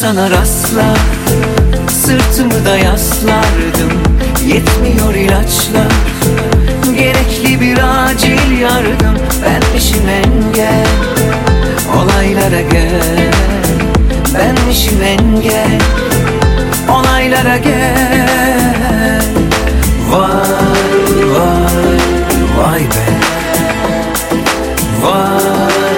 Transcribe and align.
sana 0.00 0.30
rastlar 0.30 0.98
Sırtımı 1.90 2.64
da 2.64 2.76
yaslardım 2.76 4.02
Yetmiyor 4.46 5.14
ilaçlar. 5.14 5.92
Gerekli 6.94 7.60
bir 7.60 7.78
acil 8.06 8.58
yardım 8.60 9.18
Benmişim 9.44 10.08
engel. 10.08 10.86
Olaylara 11.96 12.60
gel 12.60 13.32
Benmişim 14.34 15.02
engel. 15.02 15.80
Olaylara 16.88 17.56
gel. 17.56 19.22
Vay 20.08 20.30
vay 21.30 22.00
vay 22.58 22.80
be. 22.80 23.10
Vay 25.02 25.89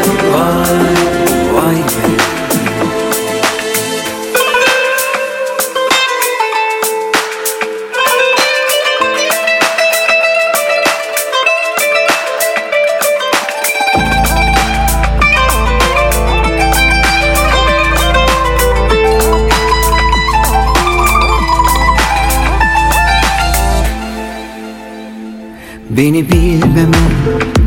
Beni 26.02 26.28
bilmemen, 26.28 26.94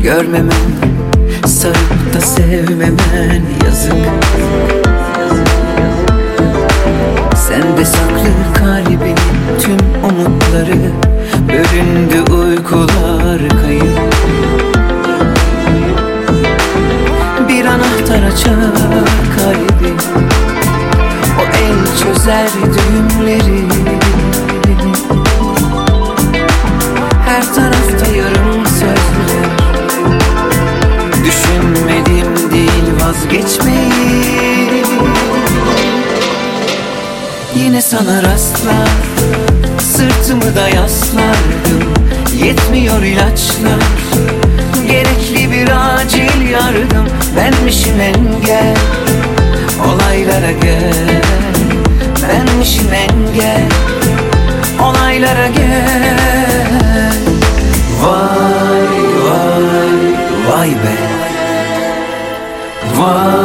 görmemen 0.02 0.66
Sarıp 1.46 2.14
da 2.14 2.20
sevmemen 2.20 3.42
yazık 3.64 3.94
Sende 7.36 7.84
saklı 7.84 8.54
kalbin 8.54 9.16
tüm 9.60 9.76
umutları 10.10 10.92
Bölündü 11.48 12.32
uykular 12.32 13.48
kayıp. 13.62 14.14
Bir 17.48 17.64
anahtar 17.64 18.22
açar 18.22 18.74
kalbi 19.36 19.92
O 21.40 21.42
el 21.42 21.98
çözer 22.02 22.48
düğümleri 22.64 24.05
her 27.56 27.62
tarafta 27.62 28.16
yarım 28.16 28.66
sözler 28.66 28.96
Düşünmedim 31.24 32.50
değil 32.50 32.84
vazgeçmeyi. 33.00 34.84
Yine 37.56 37.82
sana 37.82 38.22
rastlar 38.22 38.88
Sırtımı 39.80 40.56
da 40.56 40.68
yaslardım. 40.68 41.94
Yetmiyor 42.44 43.02
ilaçlar 43.02 43.82
Gerekli 44.90 45.50
bir 45.50 45.68
acil 45.94 46.50
yardım. 46.50 47.06
Benmişim 47.36 48.00
engel 48.00 48.76
Olaylara 49.84 50.52
gel 50.52 51.15
Vay 63.06 63.35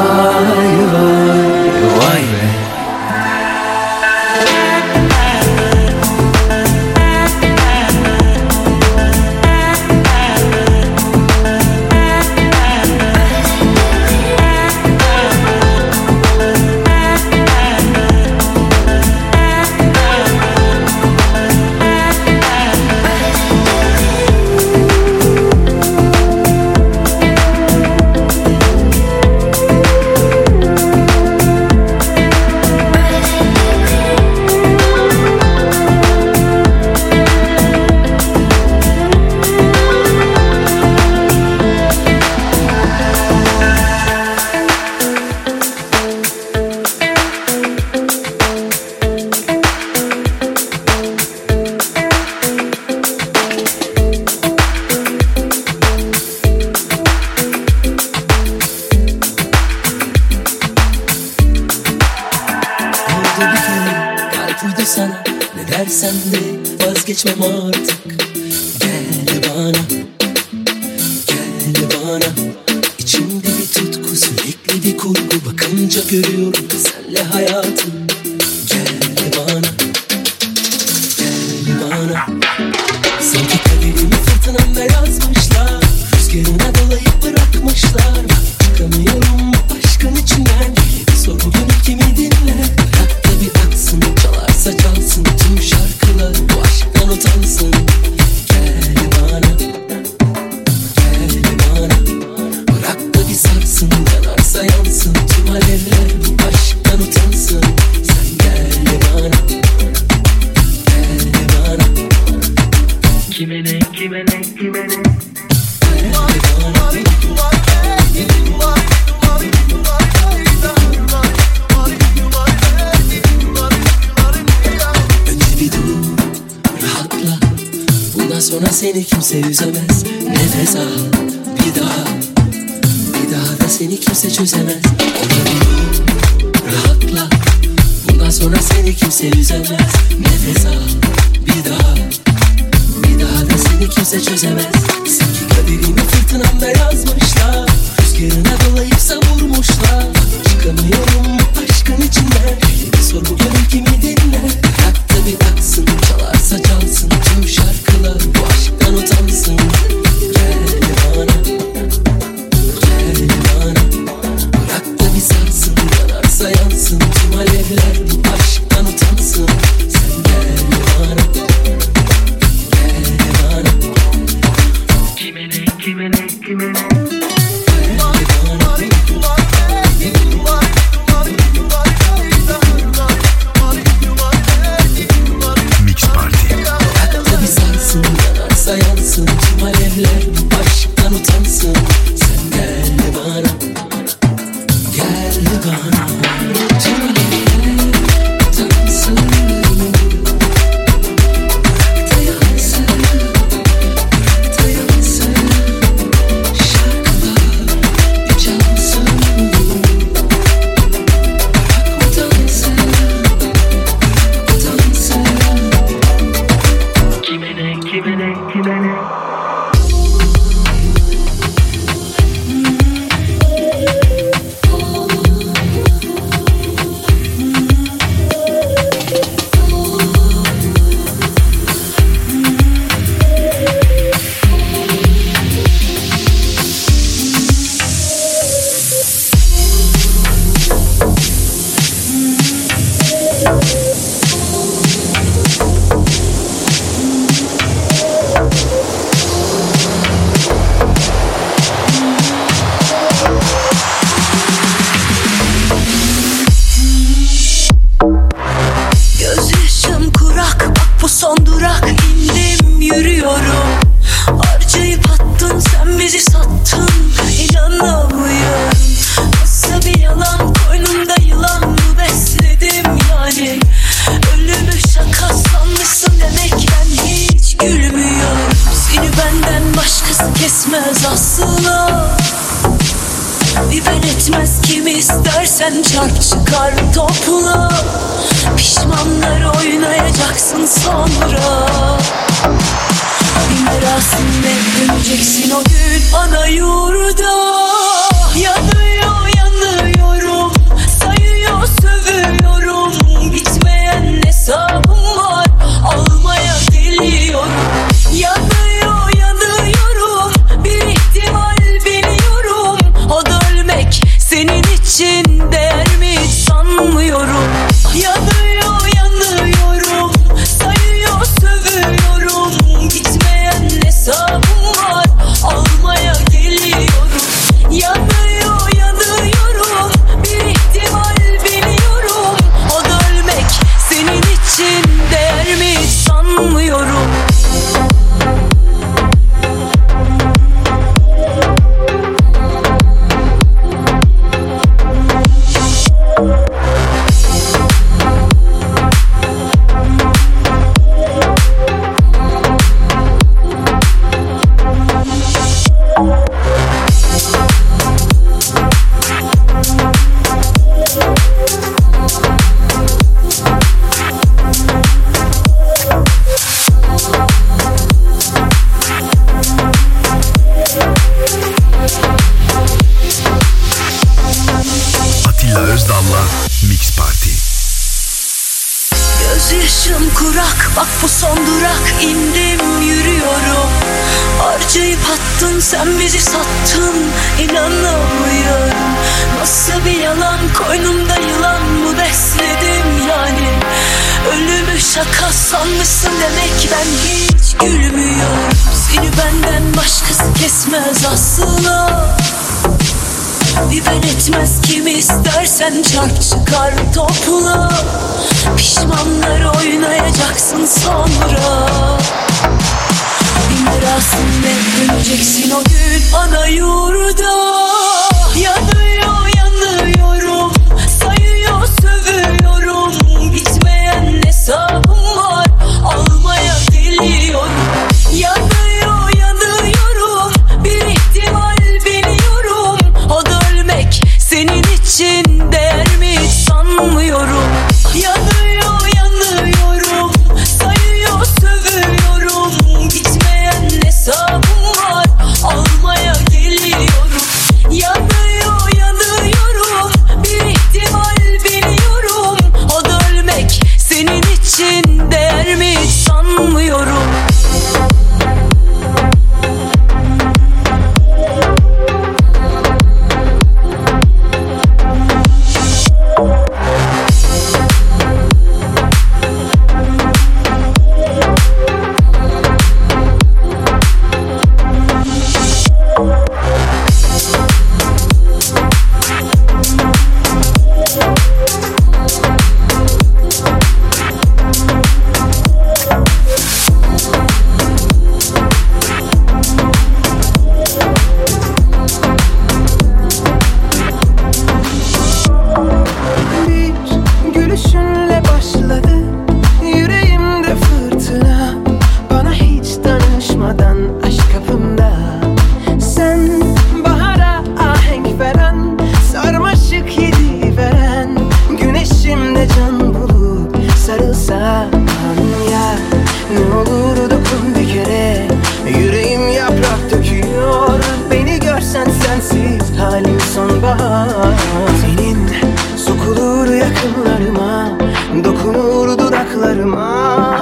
sonbahar. 523.36 524.34
Senin 524.82 525.30
sokulur 525.78 526.48
yakınlarıma 526.54 527.78
Dokunur 528.24 528.98
dudaklarıma. 529.00 529.88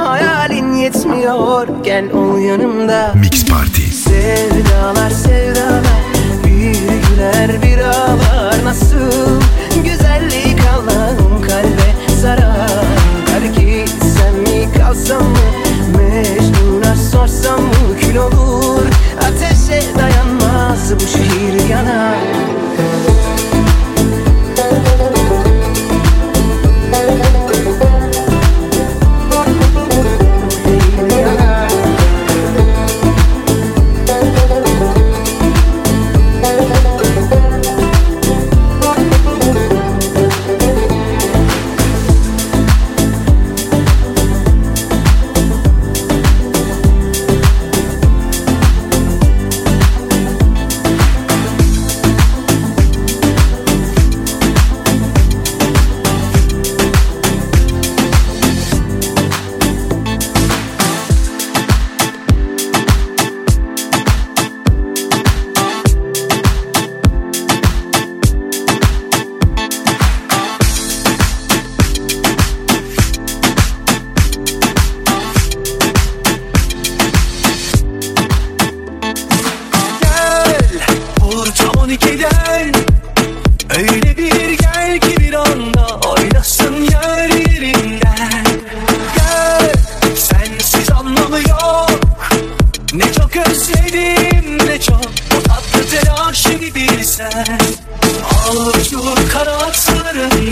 Hayalin 0.09 0.73
yetmiyor 0.73 1.67
gel 1.83 2.11
ol 2.11 2.39
yanımda. 2.39 3.13
Mix 3.15 3.45
Party. 3.45 3.81
Sevdalar 3.81 5.09
sevdalar 5.09 5.83
Bir 6.45 6.77
güler 7.09 7.61
bir 7.61 7.79
ağlar. 7.79 8.65
Nasıl 8.65 9.41
güzellik 9.83 10.59
Allah'ım 10.75 11.41
kalbe 11.41 11.89
sarar 12.21 12.85
Terk 13.25 13.57
etsem 13.57 14.35
mi 14.41 14.69
kalsam 14.77 15.23
mı 15.23 15.37
Mecnun'a 15.97 16.95
sorsam 16.95 17.61
mı? 17.61 17.97
Kül 18.01 18.15
olur 18.15 18.85
Ateşe 19.17 19.83
dayanmaz 19.99 20.93
bu 20.95 21.07
şehir 21.17 21.69
yanar 21.69 22.28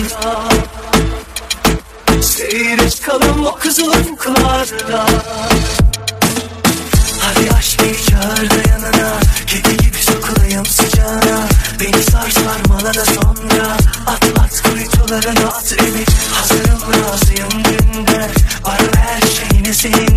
kanatlarında 0.08 0.64
Seyret 2.22 3.02
kalın 3.02 3.46
o 3.46 3.56
kızıllıklarda 3.56 5.06
Hadi 7.20 7.52
aç 7.58 7.78
beni 7.80 7.98
çağır 8.06 8.50
da 8.50 8.70
yanına. 8.70 9.20
Kedi 9.48 9.78
gibi 9.78 9.98
sokulayım 9.98 10.66
sıcağına. 10.66 11.48
Beni 11.80 12.04
sar 12.04 12.30
sarmala 12.30 12.94
da 12.94 13.06
sonra. 13.06 13.78
At 14.08 14.24
at 14.40 14.62
kuytularına 14.64 15.48
at 15.48 15.74
evi. 15.74 16.06
Hazırım 16.34 16.80
razıyım 16.94 17.52
dünden. 17.52 18.30
Varım 18.64 18.94
her 18.96 19.22
şeyine 19.22 19.74
senin 19.74 20.17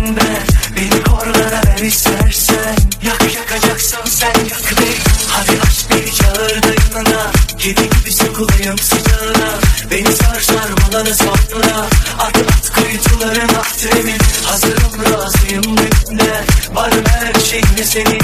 da 11.11 11.15
sonra 11.15 11.87
At 12.19 12.37
at 12.37 12.71
kuytularına 12.73 13.59
at 13.59 13.85
evi 13.97 14.17
Hazırım 14.45 15.13
razıyım 15.13 15.63
dünden 15.63 16.45
Varım 16.73 17.05
her 17.05 17.41
şeyine 17.41 17.83
senin 17.83 18.20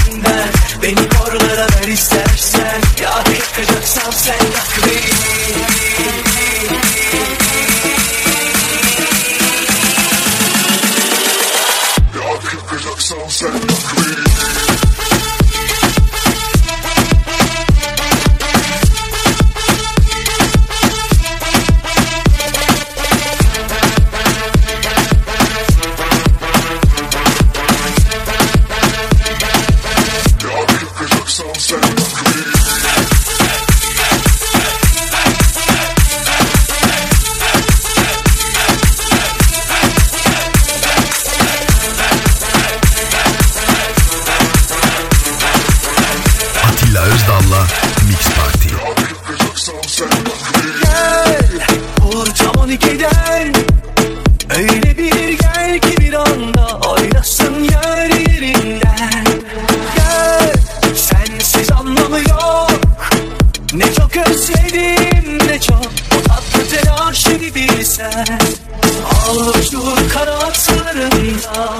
Al 69.28 69.38
uçur 69.48 70.10
kanatlarında 70.12 71.74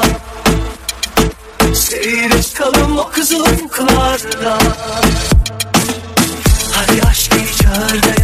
Seyret 1.75 2.55
kalın 2.55 2.97
o 2.97 3.09
kızıllıklarda 3.09 4.59
Hadi 6.73 7.03
aç 7.11 7.31
beni 7.33 8.18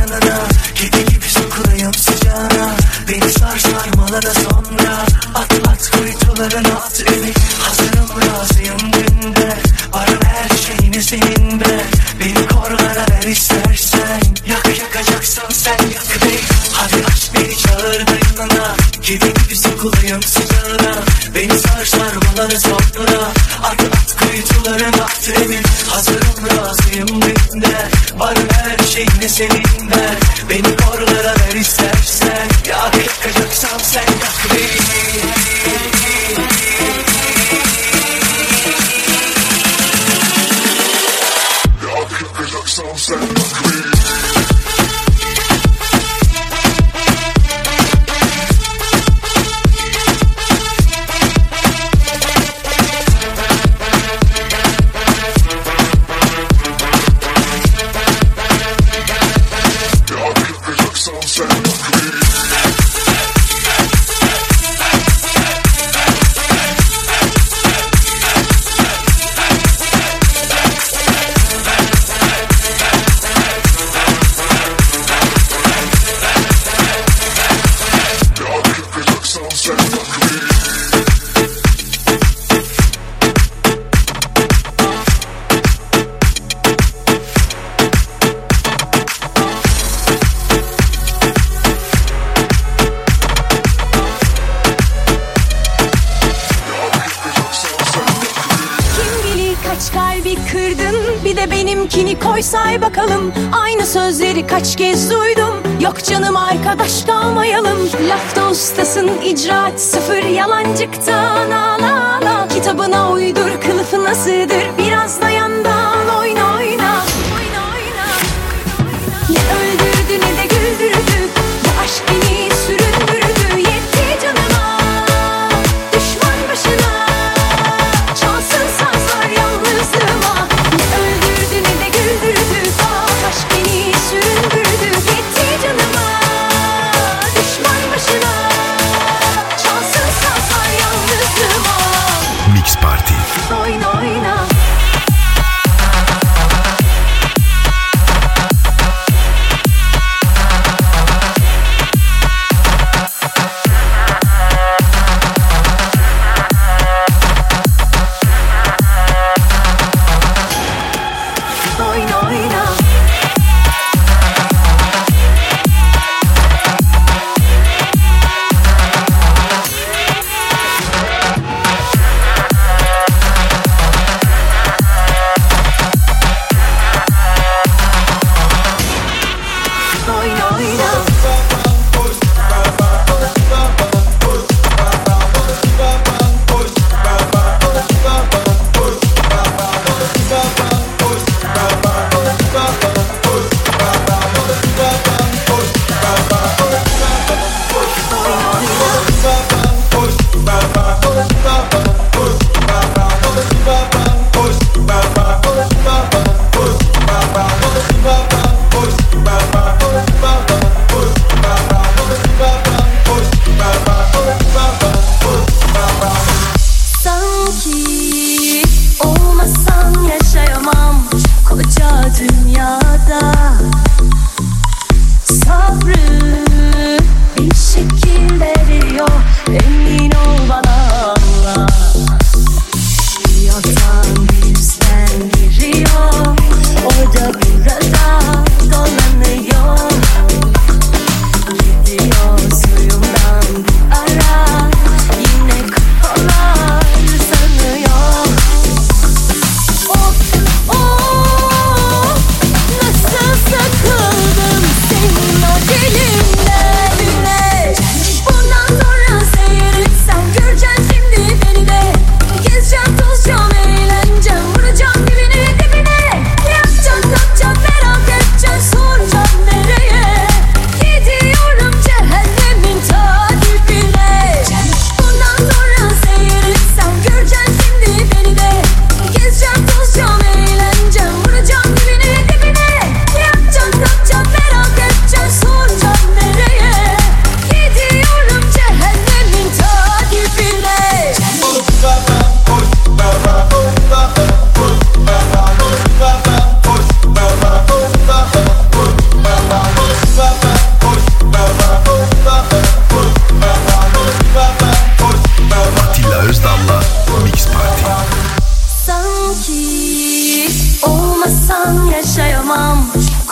de 101.44 101.50
benimkini 101.50 102.18
koysay 102.18 102.82
bakalım. 102.82 103.32
Aynı 103.52 103.86
sözleri 103.86 104.46
kaç 104.46 104.76
kez 104.76 105.10
duydum. 105.10 105.62
Yok 105.80 106.04
canım 106.04 106.36
arkadaş 106.36 107.04
kalmayalım. 107.04 107.78
Lafta 108.08 108.50
ustasın 108.50 109.10
icraat 109.24 109.80
sıfır 109.80 110.22
Yalancıktan. 110.22 111.50
Ağla 111.50 112.18
ağla 112.20 112.48
Kitabına 112.48 113.12
uydur 113.12 113.60
kılıfına 113.66 114.14
sığdır 114.14 114.78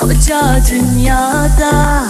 koca 0.03 0.59
dünyada. 0.71 2.05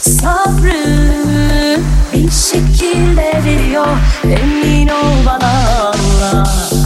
Sabrı 0.00 1.80
bir 2.14 2.30
şekil 2.30 3.16
veriyor 3.16 3.86
Emin 4.24 4.88
ol 4.88 5.26
bana 5.26 5.80
Allah. 5.80 6.77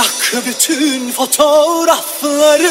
Yak 0.00 0.44
bütün 0.46 1.10
fotoğrafları 1.10 2.70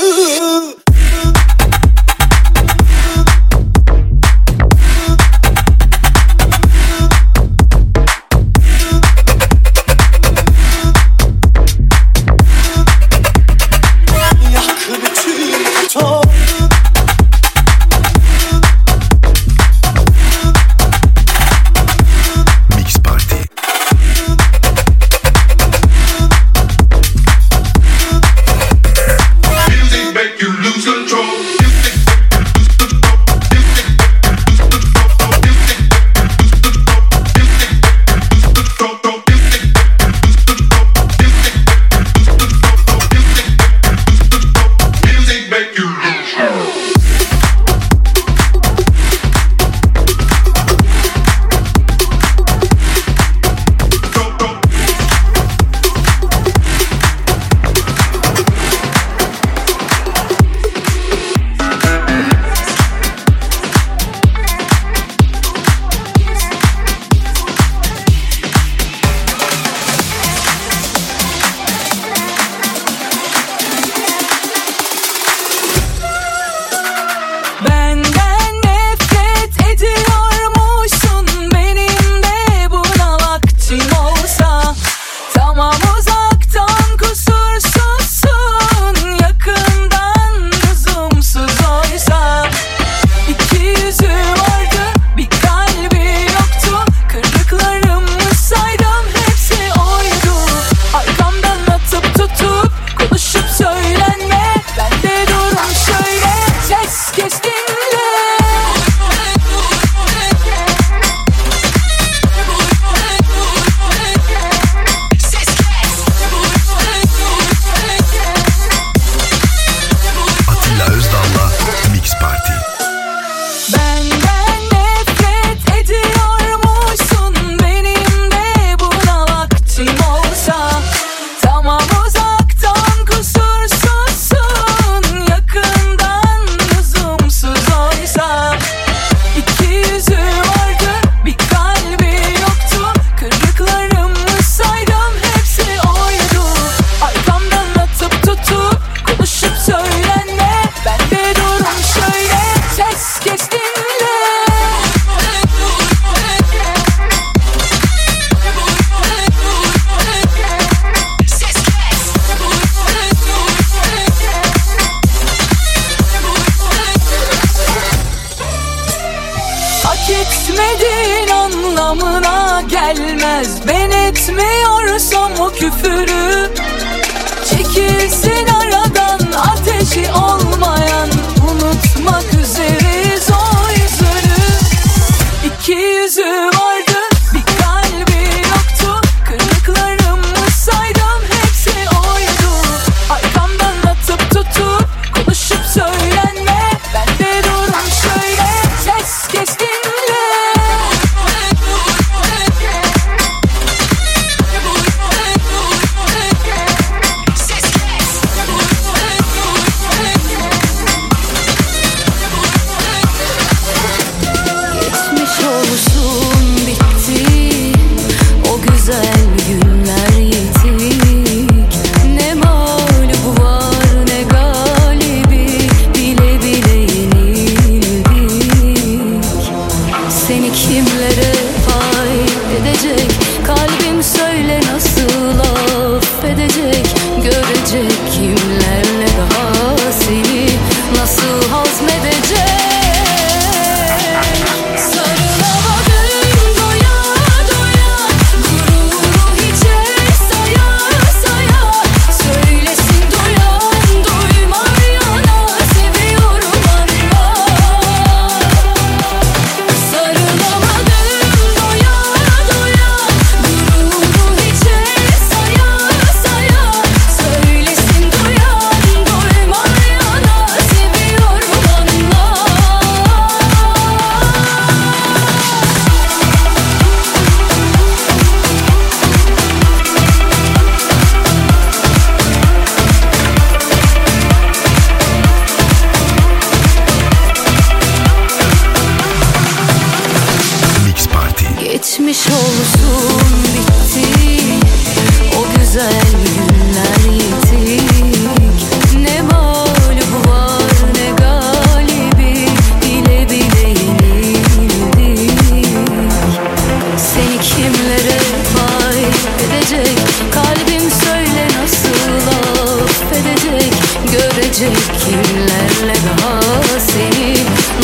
Gece 314.50 314.70
kirlerle 315.00 315.94
daha 315.94 316.40
seni 316.80 317.34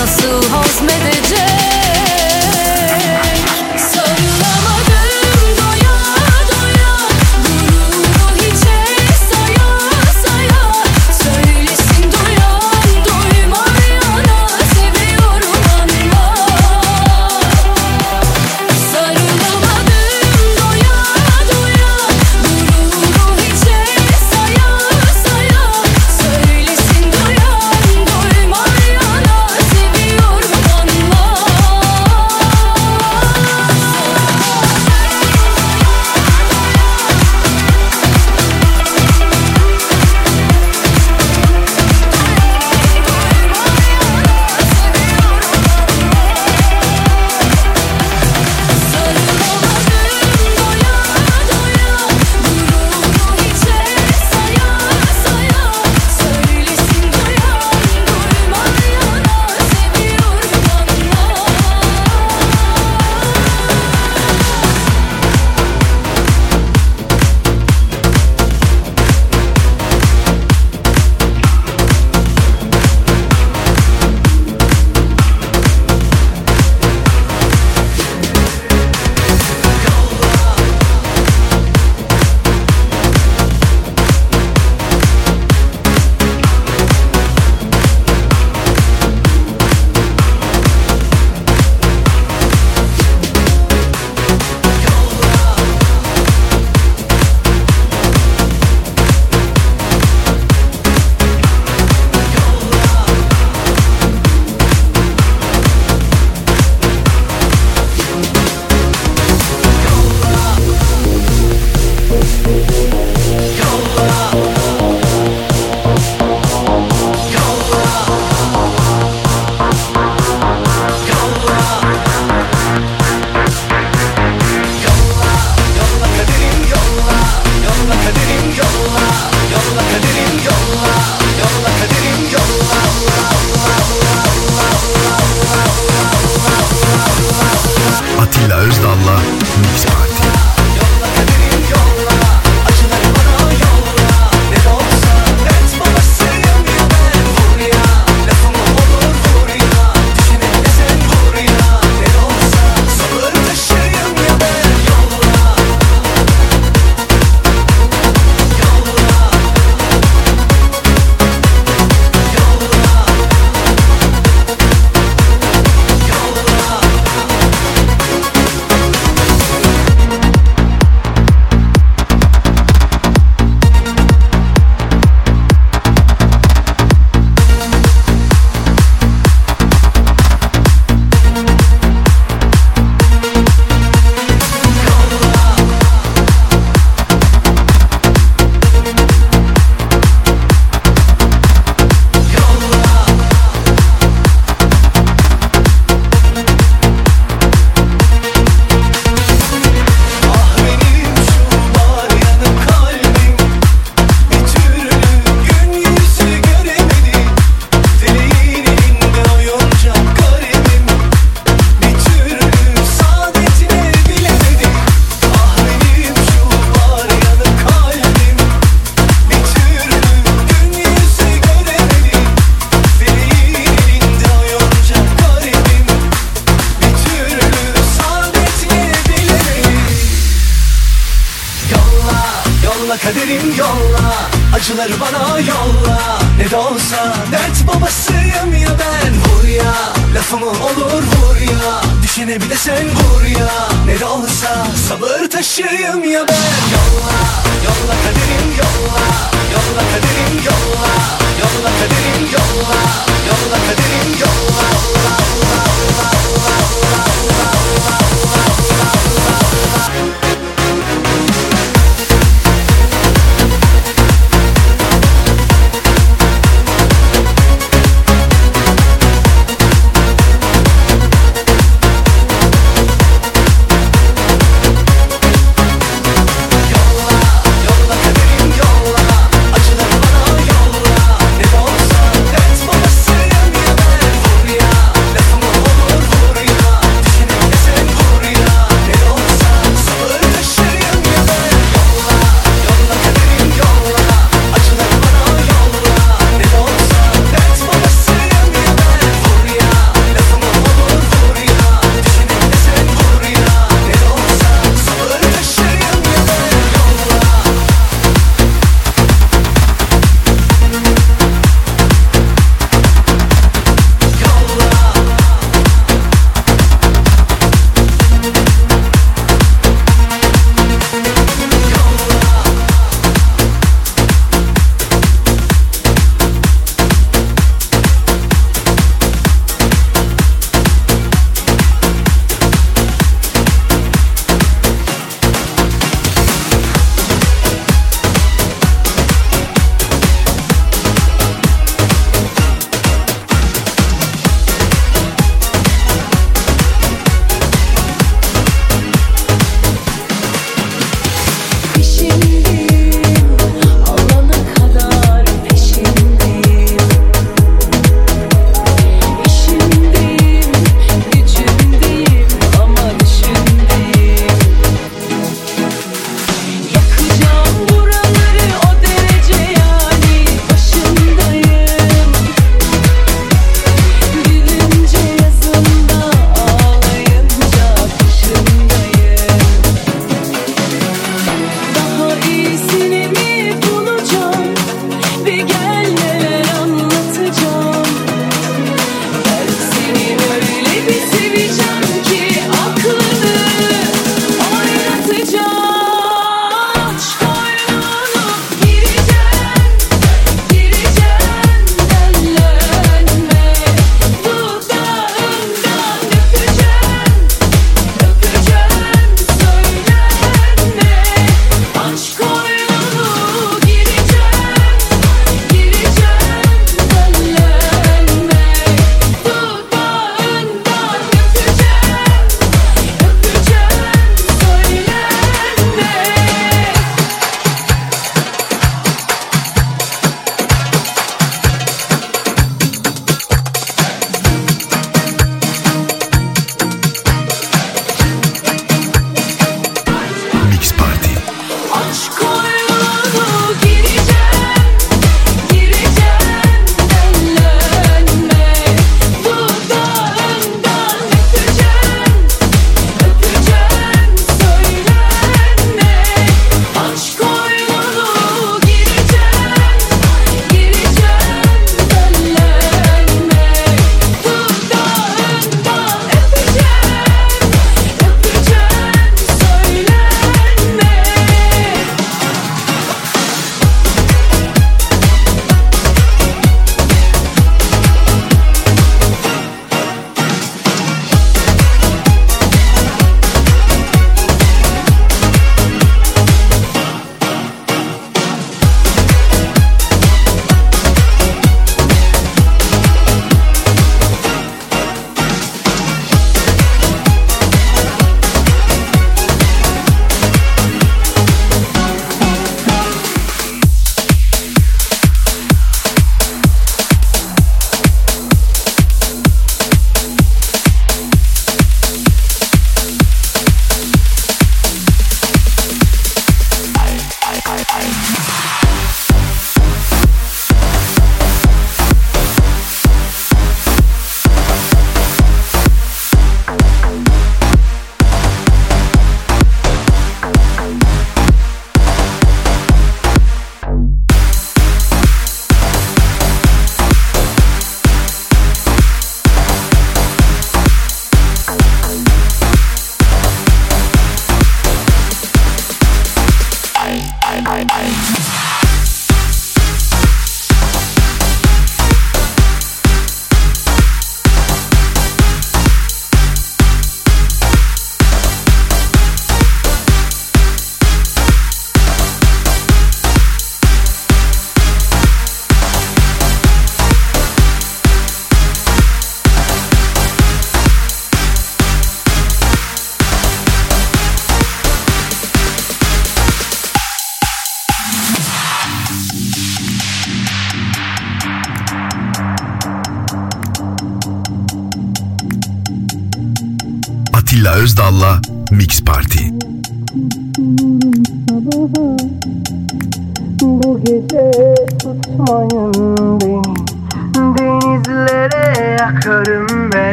nasıl 0.00 0.48
hal 0.48 0.71